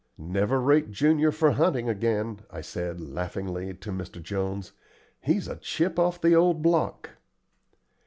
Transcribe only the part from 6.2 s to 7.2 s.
the old block."